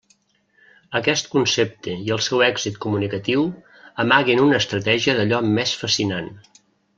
[0.99, 3.45] Aquest concepte i el seu èxit comunicatiu
[4.05, 6.33] amaguen una estratègia d'allò més fascinant.